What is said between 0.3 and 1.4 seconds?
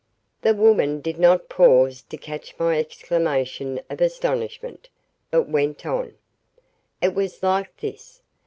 The woman did